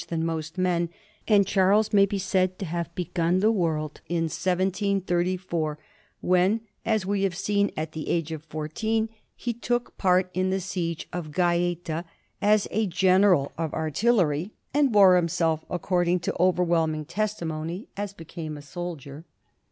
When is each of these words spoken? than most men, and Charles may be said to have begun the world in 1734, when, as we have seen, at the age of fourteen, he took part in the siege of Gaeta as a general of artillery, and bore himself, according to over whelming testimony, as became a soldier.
than 0.07 0.25
most 0.25 0.57
men, 0.57 0.89
and 1.27 1.45
Charles 1.45 1.93
may 1.93 2.07
be 2.07 2.17
said 2.17 2.57
to 2.57 2.65
have 2.65 2.89
begun 2.95 3.37
the 3.39 3.51
world 3.51 4.01
in 4.09 4.23
1734, 4.23 5.77
when, 6.21 6.61
as 6.83 7.05
we 7.05 7.21
have 7.21 7.37
seen, 7.37 7.69
at 7.77 7.91
the 7.91 8.09
age 8.09 8.31
of 8.31 8.43
fourteen, 8.45 9.09
he 9.35 9.53
took 9.53 9.95
part 9.99 10.31
in 10.33 10.49
the 10.49 10.59
siege 10.59 11.07
of 11.13 11.31
Gaeta 11.31 12.03
as 12.41 12.67
a 12.71 12.87
general 12.87 13.51
of 13.59 13.75
artillery, 13.75 14.49
and 14.73 14.91
bore 14.91 15.15
himself, 15.15 15.63
according 15.69 16.19
to 16.21 16.33
over 16.39 16.63
whelming 16.63 17.05
testimony, 17.05 17.87
as 17.95 18.11
became 18.11 18.57
a 18.57 18.63
soldier. 18.63 19.23